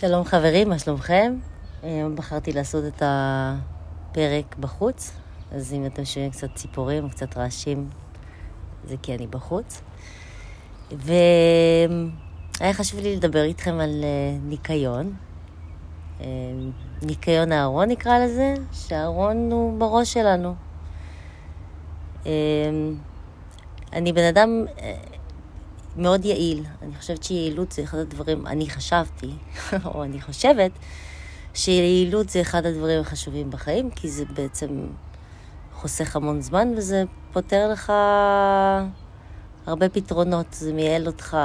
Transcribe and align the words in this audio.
שלום 0.00 0.24
חברים, 0.24 0.68
מה 0.68 0.78
שלומכם? 0.78 1.34
היום 1.82 2.16
בחרתי 2.16 2.52
לעשות 2.52 2.84
את 2.84 3.02
הפרק 3.06 4.56
בחוץ, 4.60 5.12
אז 5.52 5.72
אם 5.72 5.86
אתם 5.86 6.04
שומעים 6.04 6.30
קצת 6.30 6.48
ציפורים 6.54 7.04
או 7.04 7.10
קצת 7.10 7.36
רעשים, 7.36 7.88
זה 8.84 8.96
כי 9.02 9.14
אני 9.14 9.26
בחוץ. 9.26 9.82
והיה 10.90 12.72
חשוב 12.72 13.00
לי 13.00 13.16
לדבר 13.16 13.42
איתכם 13.42 13.80
על 13.80 14.04
אה, 14.04 14.38
ניקיון. 14.42 15.14
אה, 16.20 16.26
ניקיון 17.02 17.52
הארון 17.52 17.88
נקרא 17.88 18.18
לזה, 18.18 18.54
שהארון 18.72 19.52
הוא 19.52 19.78
בראש 19.78 20.12
שלנו. 20.12 20.54
אה, 22.26 22.32
אני 23.92 24.12
בן 24.12 24.24
אדם 24.24 24.64
מאוד 25.98 26.24
יעיל. 26.24 26.64
אני 26.82 26.94
חושבת 26.94 27.22
שיעילות 27.22 27.72
זה 27.72 27.82
אחד 27.82 27.98
הדברים, 27.98 28.46
אני 28.46 28.70
חשבתי, 28.70 29.30
או 29.94 30.04
אני 30.04 30.20
חושבת, 30.20 30.70
שיעילות 31.54 32.28
זה 32.28 32.40
אחד 32.40 32.66
הדברים 32.66 33.00
החשובים 33.00 33.50
בחיים, 33.50 33.90
כי 33.90 34.08
זה 34.08 34.24
בעצם 34.24 34.86
חוסך 35.74 36.16
המון 36.16 36.40
זמן 36.40 36.68
וזה 36.76 37.04
פותר 37.32 37.68
לך 37.72 37.92
הרבה 39.66 39.88
פתרונות. 39.88 40.46
זה 40.52 40.72
מייעל 40.72 41.06
אותך 41.06 41.36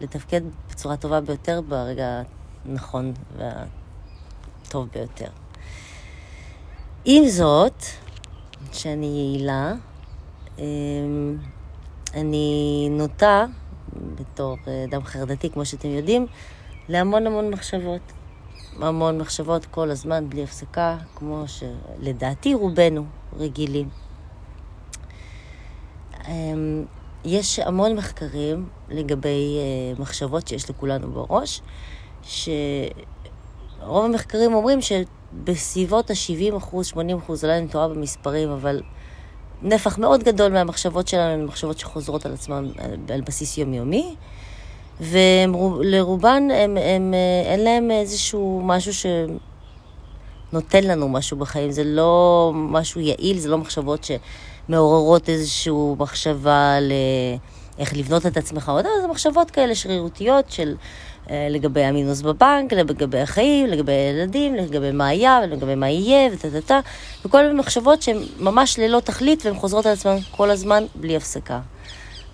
לתפקד 0.00 0.40
בצורה 0.70 0.96
טובה 0.96 1.20
ביותר 1.20 1.60
ברגע 1.68 2.22
הנכון 2.64 3.12
והטוב 3.36 4.88
ביותר. 4.94 5.28
עם 7.04 7.28
זאת, 7.28 7.84
שאני 8.72 9.06
יעילה, 9.06 9.72
אמ, 10.58 11.38
אני 12.14 12.88
נוטה, 12.90 13.44
בתור 14.14 14.56
אה, 14.68 14.84
אדם 14.84 15.04
חרדתי, 15.04 15.50
כמו 15.50 15.64
שאתם 15.64 15.88
יודעים, 15.88 16.26
להמון 16.88 17.26
המון 17.26 17.50
מחשבות. 17.50 18.00
המון 18.80 19.18
מחשבות 19.18 19.66
כל 19.66 19.90
הזמן, 19.90 20.28
בלי 20.28 20.42
הפסקה, 20.42 20.96
כמו 21.14 21.44
שלדעתי 21.46 22.54
רובנו 22.54 23.04
רגילים. 23.36 23.88
אמ, 26.28 26.84
יש 27.24 27.58
המון 27.58 27.96
מחקרים 27.96 28.68
לגבי 28.88 29.58
אה, 29.58 30.00
מחשבות 30.02 30.48
שיש 30.48 30.70
לכולנו 30.70 31.12
בראש, 31.12 31.62
שרוב 32.22 34.04
המחקרים 34.04 34.54
אומרים 34.54 34.78
שבסביבות 34.80 36.10
ה-70 36.10 36.56
אחוז, 36.56 36.86
80 36.86 37.18
אחוז, 37.18 37.44
אולי 37.44 37.58
אני 37.58 37.68
טועה 37.68 37.88
במספרים, 37.88 38.50
אבל 38.50 38.82
נפח 39.62 39.98
מאוד 39.98 40.22
גדול 40.22 40.52
מהמחשבות 40.52 41.08
שלנו 41.08 41.32
הן 41.32 41.44
מחשבות 41.44 41.78
שחוזרות 41.78 42.26
על 42.26 42.32
עצמן 42.32 42.68
על 43.08 43.20
בסיס 43.20 43.58
יומיומי, 43.58 44.14
ולרובן 45.00 46.42
הם, 46.54 46.76
הם, 46.76 47.14
אין 47.46 47.60
להם 47.60 47.90
איזשהו 47.90 48.62
משהו 48.64 48.92
שנותן 50.52 50.84
לנו 50.84 51.08
משהו 51.08 51.36
בחיים. 51.36 51.70
זה 51.70 51.84
לא 51.84 52.52
משהו 52.54 53.00
יעיל, 53.00 53.38
זה 53.38 53.48
לא 53.48 53.58
מחשבות 53.58 54.06
שמעוררות 54.68 55.28
איזושהי 55.28 55.72
מחשבה 55.98 56.80
ל... 56.80 56.92
איך 57.78 57.96
לבנות 57.96 58.26
את 58.26 58.36
עצמך, 58.36 58.72
זה 58.82 59.08
מחשבות 59.08 59.50
כאלה 59.50 59.74
שרירותיות 59.74 60.50
של 60.50 60.68
אה, 60.68 60.74
לגבי 61.30 61.84
המינוס 61.84 62.20
בבנק, 62.22 62.72
לגבי 62.72 63.20
החיים, 63.20 63.66
לגבי 63.66 63.92
הילדים, 63.92 64.54
לגבי 64.54 64.92
מה 64.92 65.08
היה, 65.08 65.40
לגבי 65.46 65.74
מה 65.74 65.88
יהיה, 65.88 66.30
וטה-טה-טה, 66.32 66.80
וכל 67.24 67.42
מיני 67.42 67.54
מחשבות 67.54 68.02
שהן 68.02 68.16
ממש 68.40 68.78
ללא 68.78 69.00
תכלית 69.00 69.46
והן 69.46 69.54
חוזרות 69.54 69.86
על 69.86 69.92
עצמן 69.92 70.16
כל 70.30 70.50
הזמן 70.50 70.84
בלי 70.94 71.16
הפסקה. 71.16 71.60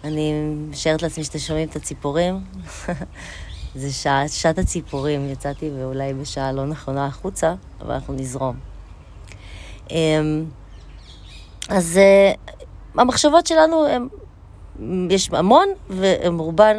אני 0.04 0.32
משערת 0.70 1.02
לעצמי 1.02 1.24
שאתם 1.24 1.38
שומעים 1.38 1.68
את 1.68 1.76
הציפורים. 1.76 2.40
זה 3.74 3.92
שעה, 3.92 4.28
שעת 4.28 4.58
הציפורים, 4.58 5.30
יצאתי 5.30 5.70
ואולי 5.78 6.14
בשעה 6.14 6.52
לא 6.52 6.66
נכונה 6.66 7.06
החוצה, 7.06 7.54
אבל 7.80 7.94
אנחנו 7.94 8.14
נזרום. 8.14 8.56
אמ, 9.90 10.44
אז 11.68 11.98
אה, 11.98 12.32
המחשבות 12.94 13.46
שלנו, 13.46 13.86
הם, 13.86 14.08
יש 15.10 15.30
המון, 15.32 15.68
והן 15.90 16.38
רובן 16.38 16.76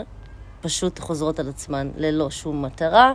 פשוט 0.62 1.00
חוזרות 1.00 1.40
על 1.40 1.50
עצמן 1.50 1.90
ללא 1.98 2.30
שום 2.30 2.66
מטרה, 2.66 3.14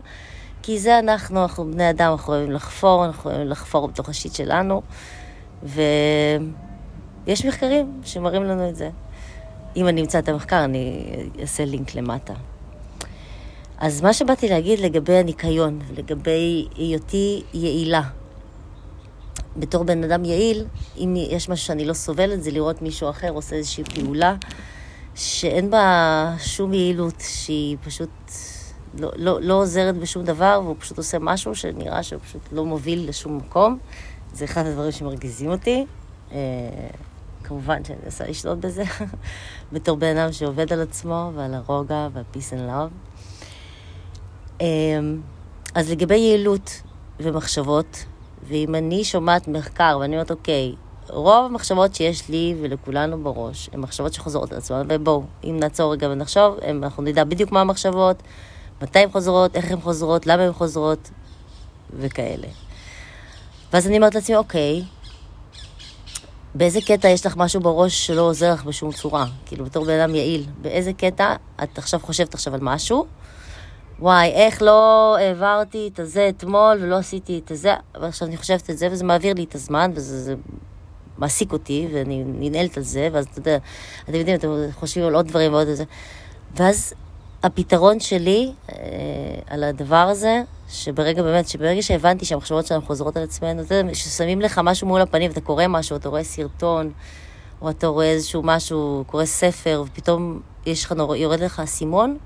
כי 0.63 0.79
זה 0.79 0.99
אנחנו, 0.99 1.43
אנחנו 1.43 1.71
בני 1.73 1.91
אדם, 1.91 2.13
אנחנו 2.13 2.33
אוהבים 2.33 2.53
לחפור, 2.53 3.05
אנחנו 3.05 3.31
אוהבים 3.31 3.49
לחפור 3.49 3.89
בתוך 3.89 4.09
השיט 4.09 4.35
שלנו, 4.35 4.83
ויש 5.63 7.45
מחקרים 7.45 8.01
שמראים 8.05 8.45
לנו 8.45 8.69
את 8.69 8.77
זה. 8.77 8.91
אם 9.77 9.89
אני 9.89 10.01
אמצא 10.01 10.19
את 10.19 10.29
המחקר, 10.29 10.65
אני 10.65 11.07
אעשה 11.41 11.65
לינק 11.65 11.95
למטה. 11.95 12.35
אז 13.79 14.03
מה 14.03 14.13
שבאתי 14.13 14.49
להגיד 14.49 14.79
לגבי 14.79 15.17
הניקיון, 15.17 15.81
לגבי 15.97 16.69
היותי 16.77 17.43
יעילה. 17.55 18.03
בתור 19.57 19.85
בן 19.85 20.05
אדם 20.05 20.25
יעיל, 20.25 20.65
אם 20.97 21.15
יש 21.17 21.49
משהו 21.49 21.67
שאני 21.67 21.85
לא 21.85 21.93
סובלת, 21.93 22.43
זה 22.43 22.51
לראות 22.51 22.83
מישהו 22.83 23.11
אחר 23.11 23.31
עושה 23.31 23.57
איזושהי 23.57 23.85
פעולה 23.85 24.37
שאין 25.15 25.71
בה 25.71 26.35
שום 26.39 26.75
יעילות, 26.75 27.21
שהיא 27.21 27.77
פשוט 27.85 28.11
לא, 28.99 29.11
לא, 29.17 29.41
לא 29.41 29.55
עוזרת 29.55 29.97
בשום 29.97 30.25
דבר, 30.25 30.61
והוא 30.65 30.77
פשוט 30.79 30.99
עושה 30.99 31.19
משהו 31.21 31.55
שנראה 31.55 32.03
שהוא 32.03 32.21
פשוט 32.21 32.43
לא 32.53 32.65
מוביל 32.65 33.09
לשום 33.09 33.37
מקום. 33.37 33.79
זה 34.33 34.45
אחד 34.45 34.67
הדברים 34.67 34.93
שמרגיזים 34.93 35.51
אותי. 35.51 35.87
אה, 36.33 36.39
כמובן 37.45 37.85
שאני 37.85 37.99
מנסה 38.05 38.27
לשלוט 38.27 38.59
בזה, 38.59 38.83
בתור 39.73 39.97
בן 39.97 40.17
אדם 40.17 40.33
שעובד 40.33 40.73
על 40.73 40.81
עצמו 40.81 41.31
ועל 41.35 41.55
הרוגע 41.55 42.09
וה-peace 42.13 42.53
and 42.53 42.71
love. 42.71 43.15
אה, 44.61 44.67
אז 45.75 45.91
לגבי 45.91 46.17
יעילות 46.17 46.83
ומחשבות, 47.21 48.05
ואם 48.49 48.75
אני 48.75 49.05
שומעת 49.05 49.49
מחקר 49.49 49.99
ואני 50.01 50.15
אומרת, 50.15 50.31
אוקיי, 50.31 50.75
רוב 51.09 51.45
המחשבות 51.45 51.95
שיש 51.95 52.29
לי 52.29 52.55
ולכולנו 52.61 53.23
בראש 53.23 53.71
הן 53.73 53.81
מחשבות 53.81 54.13
שחוזרות 54.13 54.53
על 54.53 54.59
עצמן, 54.59 54.87
ובואו, 54.89 55.23
אם 55.45 55.57
נעצור 55.61 55.93
רגע 55.93 56.09
ונחשוב, 56.11 56.59
אנחנו 56.83 57.03
נדע 57.03 57.25
בדיוק 57.25 57.53
מה 57.53 57.61
המחשבות, 57.61 58.23
מתי 58.83 58.99
הן 58.99 59.11
חוזרות, 59.11 59.57
איך 59.57 59.71
הן 59.71 59.81
חוזרות, 59.81 60.27
למה 60.27 60.43
הן 60.43 60.53
חוזרות, 60.53 61.11
וכאלה. 61.97 62.49
ואז 63.73 63.87
אני 63.87 63.97
אומרת 63.97 64.15
לעצמי, 64.15 64.37
אוקיי, 64.37 64.85
באיזה 66.55 66.81
קטע 66.81 67.09
יש 67.09 67.27
לך 67.27 67.37
משהו 67.37 67.61
בראש 67.61 68.07
שלא 68.07 68.23
עוזר 68.23 68.53
לך 68.53 68.65
בשום 68.65 68.93
צורה? 68.93 69.27
כאילו, 69.47 69.65
בתור 69.65 69.85
בן 69.85 70.01
אדם 70.01 70.15
יעיל, 70.15 70.47
באיזה 70.63 70.93
קטע 70.93 71.35
את 71.63 71.79
עכשיו 71.79 72.01
חושבת 72.01 72.35
עכשיו 72.35 72.55
על 72.55 72.61
משהו? 72.63 73.07
וואי, 73.99 74.29
איך 74.29 74.63
לא 74.63 75.17
העברתי 75.17 75.91
את 75.93 75.99
הזה 75.99 76.29
אתמול 76.29 76.79
ולא 76.81 76.97
עשיתי 76.97 77.41
את 77.45 77.51
הזה, 77.51 77.75
ועכשיו 78.01 78.29
אני 78.29 78.37
חושבת 78.37 78.71
את 78.71 78.79
זה, 78.79 78.89
וזה 78.91 79.05
מעביר 79.05 79.35
לי 79.35 79.45
את 79.45 79.55
הזמן, 79.55 79.91
וזה 79.95 80.35
מעסיק 81.19 81.53
אותי, 81.53 81.89
ואני 81.93 82.25
ננעלת 82.25 82.77
על 82.77 82.83
זה, 82.83 83.09
ואז 83.13 83.27
אתה 83.31 83.39
יודע, 83.39 83.59
אתם 84.05 84.15
יודעים, 84.15 84.37
אתם 84.37 84.49
חושבים 84.73 85.07
על 85.07 85.15
עוד 85.15 85.29
דברים 85.29 85.53
ועוד 85.53 85.69
איזה. 85.69 85.85
ואז 86.57 86.95
הפתרון 87.43 88.01
שלי 88.01 88.53
אה, 88.73 88.77
על 89.47 89.65
הדבר 89.65 89.97
הזה, 89.97 90.43
שברגע 90.69 91.23
באמת, 91.23 91.49
שברגע 91.49 91.83
שהבנתי 91.83 92.25
שהמחשבות 92.25 92.67
שלנו 92.67 92.83
חוזרות 92.83 93.17
על 93.17 93.23
עצמנו, 93.23 93.63
אתה 93.63 93.75
יודע, 93.75 93.95
ששמים 93.95 94.41
לך 94.41 94.61
משהו 94.65 94.87
מול 94.87 95.01
הפנים, 95.01 95.31
ואתה 95.31 95.41
קורא 95.41 95.65
משהו, 95.69 95.97
אתה 95.97 96.09
רואה 96.09 96.25
סרטון, 96.25 96.93
או 97.63 97.71
אתה 97.71 97.87
רואה 97.87 98.11
איזשהו 98.11 98.43
משהו, 98.43 99.05
קורא 99.07 99.25
ספר, 99.25 99.83
ופתאום 99.87 100.41
יש 100.67 100.85
לך, 100.85 100.95
יורד 101.17 101.41
לך 101.41 101.61
אסימון, 101.61 102.19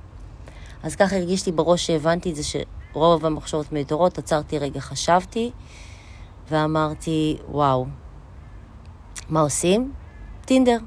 אז 0.82 0.96
ככה 0.96 1.16
הרגיש 1.16 1.46
לי 1.46 1.52
בראש 1.52 1.86
שהבנתי 1.86 2.30
את 2.30 2.36
זה, 2.36 2.42
שרוב 2.44 3.26
המחשבות 3.26 3.72
מיותרות, 3.72 4.18
עצרתי 4.18 4.58
רגע, 4.58 4.80
חשבתי, 4.80 5.50
ואמרתי, 6.50 7.36
וואו, 7.50 7.86
מה 9.28 9.40
עושים? 9.40 9.92
טינדר. 10.44 10.78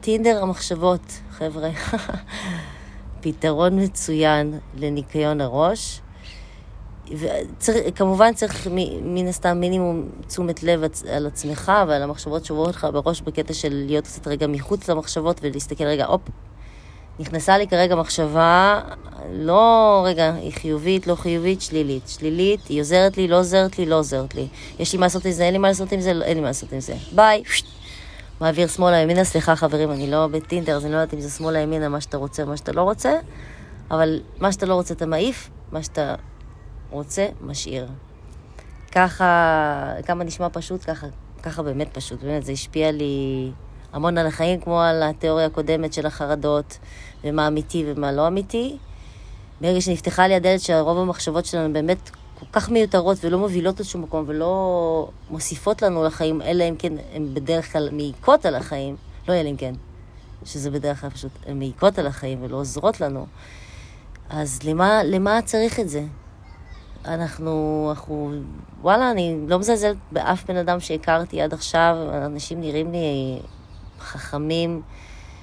טינדר 0.00 0.42
המחשבות, 0.42 1.20
חבר'ה. 1.30 1.70
פתרון 3.20 3.84
מצוין 3.84 4.58
לניקיון 4.76 5.40
הראש. 5.40 6.00
וצר, 7.10 7.72
כמובן 7.94 8.34
צריך 8.34 8.68
מן 9.02 9.26
הסתם 9.26 9.60
מינימום 9.60 10.08
תשומת 10.26 10.62
לב 10.62 10.82
על 11.10 11.26
עצמך 11.26 11.72
ועל 11.88 12.02
המחשבות 12.02 12.44
שעוברות 12.44 12.74
לך 12.74 12.86
בראש 12.92 13.20
בקטע 13.20 13.54
של 13.54 13.82
להיות 13.86 14.04
קצת 14.04 14.28
רגע 14.28 14.46
מחוץ 14.46 14.90
למחשבות 14.90 15.40
ולהסתכל 15.42 15.84
רגע, 15.84 16.06
הופ, 16.06 16.20
נכנסה 17.18 17.58
לי 17.58 17.66
כרגע 17.66 17.94
מחשבה, 17.94 18.80
לא, 19.32 20.02
רגע, 20.06 20.34
היא 20.34 20.52
חיובית, 20.52 21.06
לא 21.06 21.14
חיובית, 21.14 21.62
שלילית. 21.62 22.08
שלילית, 22.08 22.66
היא 22.68 22.80
עוזרת 22.80 23.16
לי, 23.16 23.28
לא 23.28 23.38
עוזרת 23.38 23.78
לי, 23.78 23.86
לא 23.86 23.98
עוזרת 23.98 24.34
לי. 24.34 24.48
יש 24.78 24.92
לי 24.92 24.98
מה 24.98 25.06
לעשות 25.06 25.24
עם 25.24 25.32
זה, 25.32 25.44
אין 25.44 25.52
לי 25.52 25.58
מה 25.58 25.68
לעשות 25.68 25.92
עם 25.92 26.00
זה, 26.00 26.10
אין 26.10 26.36
לי 26.36 26.40
מה 26.40 26.46
לעשות 26.46 26.72
עם 26.72 26.80
זה. 26.80 26.94
ביי. 27.14 27.42
מעביר 28.40 28.68
שמאלה, 28.68 28.96
ימינה, 28.96 29.24
סליחה 29.24 29.56
חברים, 29.56 29.90
אני 29.90 30.10
לא 30.10 30.26
בטינדר, 30.26 30.76
אז 30.76 30.84
אני 30.84 30.92
לא 30.92 30.96
יודעת 30.96 31.14
אם 31.14 31.20
זה 31.20 31.30
שמאלה, 31.30 31.58
ימינה, 31.58 31.88
מה 31.88 32.00
שאתה 32.00 32.16
רוצה, 32.16 32.44
מה 32.44 32.56
שאתה 32.56 32.72
לא 32.72 32.82
רוצה, 32.82 33.12
אבל 33.90 34.20
מה 34.40 34.52
שאתה 34.52 34.66
לא 34.66 34.74
רוצה 34.74 34.94
אתה 34.94 35.06
מעיף, 35.06 35.50
מה 35.72 35.82
שאתה 35.82 36.14
רוצה, 36.90 37.26
משאיר. 37.40 37.88
ככה, 38.92 39.94
כמה 40.06 40.24
נשמע 40.24 40.48
פשוט, 40.52 40.84
ככה, 40.86 41.06
ככה 41.42 41.62
באמת 41.62 41.88
פשוט, 41.92 42.22
באמת, 42.22 42.44
זה 42.44 42.52
השפיע 42.52 42.92
לי 42.92 43.50
המון 43.92 44.18
על 44.18 44.26
החיים, 44.26 44.60
כמו 44.60 44.80
על 44.80 45.02
התיאוריה 45.02 45.46
הקודמת 45.46 45.92
של 45.92 46.06
החרדות, 46.06 46.78
ומה 47.24 47.48
אמיתי 47.48 47.84
ומה 47.86 48.12
לא 48.12 48.28
אמיתי. 48.28 48.76
ברגע 49.60 49.80
שנפתחה 49.80 50.28
לי 50.28 50.34
הדלת 50.34 50.60
שרוב 50.60 50.98
המחשבות 50.98 51.44
שלנו 51.44 51.72
באמת 51.72 52.10
כל 52.38 52.46
כך 52.52 52.70
מיותרות 52.70 53.24
ולא 53.24 53.38
מובילות 53.38 53.80
לשום 53.80 54.02
מקום 54.02 54.24
ולא 54.26 55.08
מוסיפות 55.30 55.82
לנו 55.82 56.04
לחיים, 56.04 56.42
אלא 56.42 56.64
אם 56.68 56.76
כן 56.78 56.92
הן 57.12 57.34
בדרך 57.34 57.72
כלל 57.72 57.88
מעיקות 57.92 58.46
על 58.46 58.54
החיים, 58.54 58.96
לא 59.28 59.34
אלא 59.34 59.48
אם 59.48 59.56
כן, 59.56 59.74
שזה 60.44 60.70
בדרך 60.70 61.00
כלל 61.00 61.10
פשוט 61.10 61.30
הן 61.46 61.58
מעיקות 61.58 61.98
על 61.98 62.06
החיים 62.06 62.42
ולא 62.42 62.56
עוזרות 62.56 63.00
לנו, 63.00 63.26
אז 64.30 64.58
למה, 64.64 65.04
למה 65.04 65.42
צריך 65.42 65.80
את 65.80 65.88
זה? 65.88 66.02
אנחנו, 67.04 67.86
אנחנו, 67.90 68.32
וואלה, 68.80 69.10
אני 69.10 69.36
לא 69.48 69.58
מזלזלת 69.58 69.96
באף 70.12 70.44
בן 70.48 70.56
אדם 70.56 70.80
שהכרתי 70.80 71.40
עד 71.40 71.52
עכשיו, 71.52 71.96
אנשים 72.12 72.60
נראים 72.60 72.92
לי 72.92 73.38
חכמים, 74.02 74.82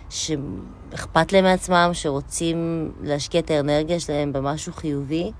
שאכפת 0.10 1.34
להם 1.34 1.44
מעצמם, 1.44 1.90
שרוצים 1.94 2.92
להשקיע 3.02 3.40
את 3.40 3.52
האנרגיה 3.52 4.00
שלהם 4.00 4.34
במשהו 4.34 4.74
חיובי, 4.74 5.32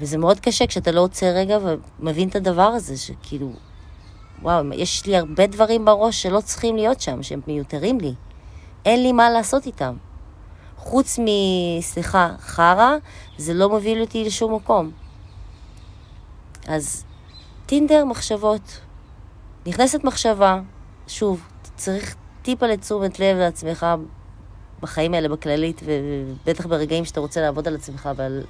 וזה 0.00 0.18
מאוד 0.18 0.40
קשה 0.40 0.66
כשאתה 0.66 0.92
לא 0.92 1.00
עוצר 1.00 1.26
רגע 1.26 1.58
ומבין 2.00 2.28
את 2.28 2.36
הדבר 2.36 2.62
הזה, 2.62 2.96
שכאילו, 2.96 3.52
וואו, 4.42 4.72
יש 4.72 5.06
לי 5.06 5.16
הרבה 5.16 5.46
דברים 5.46 5.84
בראש 5.84 6.22
שלא 6.22 6.40
צריכים 6.40 6.76
להיות 6.76 7.00
שם, 7.00 7.22
שהם 7.22 7.40
מיותרים 7.46 8.00
לי. 8.00 8.14
אין 8.84 9.02
לי 9.02 9.12
מה 9.12 9.30
לעשות 9.30 9.66
איתם. 9.66 9.94
חוץ 10.76 11.18
מ... 11.18 11.24
סליחה, 11.80 12.30
חרא, 12.40 12.96
זה 13.38 13.54
לא 13.54 13.68
מוביל 13.68 14.00
אותי 14.00 14.24
לשום 14.24 14.54
מקום. 14.54 14.90
אז 16.68 17.04
טינדר, 17.66 18.04
מחשבות. 18.04 18.80
נכנסת 19.66 20.04
מחשבה, 20.04 20.60
שוב, 21.06 21.40
צריך 21.76 22.16
טיפה 22.42 22.66
לתשומת 22.66 23.20
לב 23.20 23.36
לעצמך 23.36 23.86
בחיים 24.80 25.14
האלה 25.14 25.28
בכללית, 25.28 25.80
ובטח 25.84 26.66
ברגעים 26.66 27.04
שאתה 27.04 27.20
רוצה 27.20 27.40
לעבוד 27.40 27.68
על 27.68 27.74
עצמך 27.74 28.10
ועל 28.16 28.42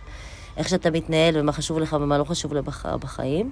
איך 0.56 0.68
שאתה 0.68 0.90
מתנהל 0.90 1.38
ומה 1.38 1.52
חשוב 1.52 1.78
לך 1.78 1.96
ומה 2.00 2.18
לא 2.18 2.24
חשוב 2.24 2.54
לך 2.54 2.88
בחיים. 3.00 3.50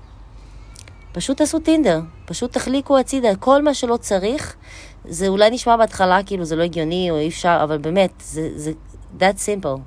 פשוט 1.12 1.36
תעשו 1.36 1.58
טינדר, 1.58 2.00
פשוט 2.24 2.52
תחליקו 2.52 2.98
הצידה, 2.98 3.36
כל 3.36 3.62
מה 3.62 3.74
שלא 3.74 3.96
צריך, 3.96 4.56
זה 5.04 5.28
אולי 5.28 5.50
נשמע 5.50 5.76
בהתחלה 5.76 6.22
כאילו 6.26 6.44
זה 6.44 6.56
לא 6.56 6.62
הגיוני 6.62 7.10
או 7.10 7.16
אי 7.16 7.28
אפשר, 7.28 7.60
אבל 7.62 7.78
באמת, 7.78 8.12
זה, 8.20 8.50
זה 8.54 8.72
that 9.18 9.36
simple. 9.46 9.78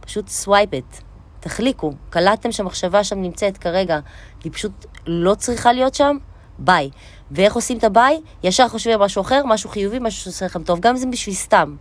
פשוט 0.00 0.28
swipe 0.44 0.72
it, 0.72 1.02
תחליקו. 1.40 1.92
קלטתם 2.10 2.52
שהמחשבה 2.52 3.04
שם 3.04 3.22
נמצאת 3.22 3.58
כרגע, 3.58 3.98
היא 4.44 4.52
פשוט 4.52 4.86
לא 5.06 5.34
צריכה 5.34 5.72
להיות 5.72 5.94
שם, 5.94 6.16
ביי. 6.60 6.90
ואיך 7.30 7.54
עושים 7.54 7.78
את 7.78 7.84
הביי? 7.84 8.20
ישר 8.42 8.68
חושבים 8.68 9.00
על 9.00 9.04
משהו 9.04 9.22
אחר, 9.22 9.42
משהו 9.46 9.70
חיובי, 9.70 9.98
משהו 10.00 10.22
שעושה 10.22 10.46
לכם 10.46 10.62
טוב, 10.62 10.80
גם 10.80 10.90
אם 10.90 10.96
זה 10.96 11.06
בשביל 11.06 11.34
סתם. 11.34 11.76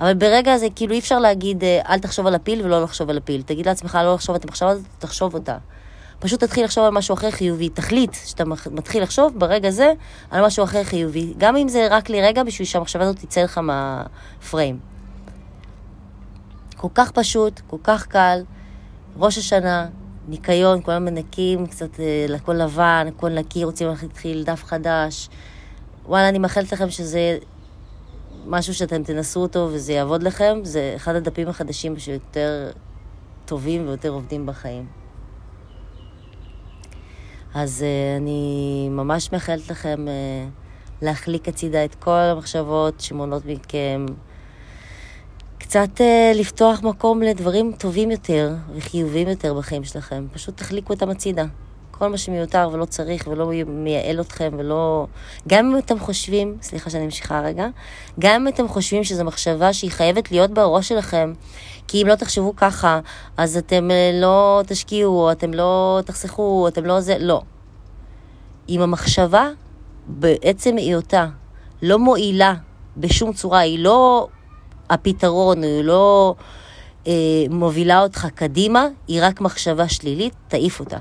אבל 0.00 0.14
ברגע 0.14 0.52
הזה, 0.52 0.66
כאילו 0.76 0.92
אי 0.92 0.98
אפשר 0.98 1.18
להגיד, 1.18 1.64
אה, 1.64 1.80
אל 1.88 1.98
תחשוב 1.98 2.26
על 2.26 2.34
הפיל 2.34 2.64
ולא 2.64 2.82
לחשוב 2.82 3.10
על 3.10 3.16
הפיל. 3.16 3.42
תגיד 3.42 3.66
לעצמך 3.66 3.98
לא 4.02 4.14
לחשוב 4.14 4.34
את 4.34 4.44
המחשבה 4.44 4.68
הזאת, 4.68 4.84
תחשוב 4.98 5.34
אותה. 5.34 5.56
פשוט 6.18 6.44
תתחיל 6.44 6.64
לחשוב 6.64 6.84
על 6.84 6.90
משהו 6.90 7.14
אחר 7.14 7.30
חיובי. 7.30 7.68
תחליט 7.68 8.14
שאתה 8.24 8.44
מתחיל 8.70 9.02
לחשוב 9.02 9.38
ברגע 9.38 9.70
זה 9.70 9.92
על 10.30 10.46
משהו 10.46 10.64
אחר 10.64 10.84
חיובי. 10.84 11.34
גם 11.38 11.56
אם 11.56 11.68
זה 11.68 11.86
רק 11.90 12.10
לרגע, 12.10 12.42
בשביל 12.42 12.66
שהמחשבה 12.66 13.02
הזאת 13.02 13.18
תצא 13.18 13.42
לך 13.42 13.58
מהפריים. 13.58 14.78
כל 16.76 16.88
כך 16.94 17.10
פשוט, 17.10 17.60
כל 17.66 17.76
כך 17.84 18.06
קל. 18.06 18.42
ראש 19.18 19.38
השנה, 19.38 19.86
ניקיון, 20.28 20.82
כולם 20.82 21.04
מנקים, 21.04 21.66
קצת 21.66 22.00
אה, 22.00 22.26
הכל 22.34 22.52
לבן, 22.52 23.06
הכל 23.08 23.30
נקי, 23.30 23.64
רוצים 23.64 23.88
להתחיל 24.02 24.44
דף 24.44 24.64
חדש. 24.64 25.28
וואלה, 26.06 26.28
אני 26.28 26.38
מאחלת 26.38 26.72
לכם 26.72 26.90
שזה 26.90 27.38
משהו 28.46 28.74
שאתם 28.74 29.02
תנסו 29.02 29.40
אותו 29.40 29.68
וזה 29.72 29.92
יעבוד 29.92 30.22
לכם. 30.22 30.58
זה 30.62 30.92
אחד 30.96 31.14
הדפים 31.14 31.48
החדשים 31.48 31.98
שיותר 31.98 32.70
טובים 33.44 33.88
ויותר 33.88 34.08
עובדים 34.08 34.46
בחיים. 34.46 34.86
אז 37.54 37.84
uh, 37.84 38.20
אני 38.20 38.88
ממש 38.90 39.32
מאחלת 39.32 39.70
לכם 39.70 40.06
uh, 40.06 41.04
להחליק 41.04 41.48
הצידה 41.48 41.84
את 41.84 41.94
כל 41.94 42.10
המחשבות 42.10 43.00
שמונות 43.00 43.42
מכם. 43.46 44.06
קצת 45.58 45.88
uh, 45.96 46.38
לפתוח 46.38 46.82
מקום 46.82 47.22
לדברים 47.22 47.72
טובים 47.78 48.10
יותר 48.10 48.54
וחיוביים 48.74 49.28
יותר 49.28 49.54
בחיים 49.54 49.84
שלכם. 49.84 50.26
פשוט 50.32 50.56
תחליקו 50.56 50.92
אותם 50.92 51.10
הצידה. 51.10 51.44
כל 51.90 52.08
מה 52.08 52.18
שמיותר 52.18 52.68
ולא 52.72 52.84
צריך 52.84 53.28
ולא 53.30 53.50
מייעל 53.66 54.20
אתכם 54.20 54.50
ולא... 54.58 55.06
גם 55.48 55.70
אם 55.70 55.78
אתם 55.78 55.98
חושבים, 55.98 56.56
סליחה 56.62 56.90
שאני 56.90 57.04
ממשיכה 57.04 57.40
רגע, 57.40 57.66
גם 58.20 58.40
אם 58.40 58.48
אתם 58.48 58.68
חושבים 58.68 59.04
שזו 59.04 59.24
מחשבה 59.24 59.72
שהיא 59.72 59.90
חייבת 59.90 60.30
להיות 60.30 60.50
בראש 60.50 60.88
שלכם, 60.88 61.32
כי 61.88 62.02
אם 62.02 62.06
לא 62.06 62.14
תחשבו 62.14 62.56
ככה, 62.56 63.00
אז 63.36 63.56
אתם 63.56 63.88
לא 64.12 64.62
תשקיעו, 64.66 65.20
או 65.20 65.32
אתם 65.32 65.54
לא 65.54 66.00
תחסכו, 66.04 66.42
או 66.42 66.68
אתם 66.68 66.84
לא 66.84 67.00
זה, 67.00 67.16
לא. 67.18 67.42
אם 68.68 68.80
המחשבה 68.80 69.48
בעצם 70.06 70.76
היותה 70.76 71.26
לא 71.82 71.98
מועילה 71.98 72.54
בשום 72.96 73.32
צורה, 73.32 73.58
היא 73.58 73.78
לא 73.78 74.28
הפתרון, 74.94 75.62
היא 75.62 75.84
לא 75.84 76.34
אה, 77.06 77.12
מובילה 77.50 78.02
אותך 78.02 78.26
קדימה, 78.34 78.86
היא 79.08 79.20
רק 79.22 79.40
מחשבה 79.40 79.88
שלילית, 79.88 80.34
תעיף 80.48 80.80
אותה. 80.80 80.98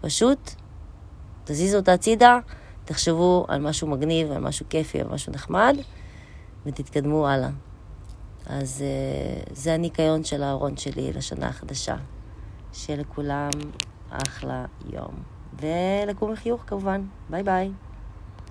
פשוט 0.00 0.50
תזיזו 1.44 1.78
אותה 1.78 1.92
הצידה, 1.92 2.38
תחשבו 2.84 3.44
על 3.48 3.60
משהו 3.60 3.88
מגניב, 3.88 4.32
על 4.32 4.38
משהו 4.38 4.66
כיפי, 4.68 5.00
על 5.00 5.08
משהו 5.08 5.32
נחמד, 5.32 5.76
ותתקדמו 6.66 7.28
הלאה. 7.28 7.50
אז 8.46 8.82
אה, 8.82 9.42
זה 9.54 9.74
הניקיון 9.74 10.24
של 10.24 10.42
הארון 10.42 10.76
שלי 10.76 11.12
לשנה 11.12 11.48
החדשה. 11.48 11.96
שיהיה 12.72 13.00
לכולם 13.00 13.50
אחלה 14.10 14.64
יום. 14.92 15.14
ולקום 15.60 16.32
לחיוך 16.32 16.62
כמובן. 16.66 17.02
ביי 17.30 17.42
ביי. 17.42 17.70